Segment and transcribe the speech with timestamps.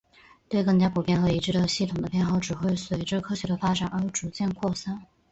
[0.49, 5.05] 对更加普遍和一致的系统的偏好只会随着科学的发展而逐渐扩散。